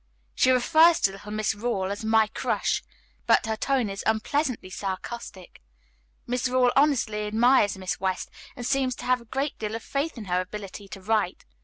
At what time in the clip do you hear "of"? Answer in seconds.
9.75-9.83